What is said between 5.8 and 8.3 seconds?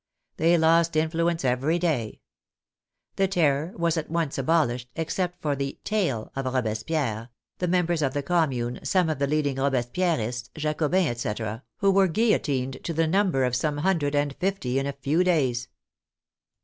tail" of Robespierre, the members of the